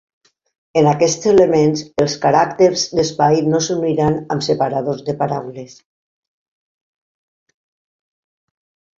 [0.79, 5.75] En aquests elements, els caràcters d'espais no s'uniran amb separadors de paraules.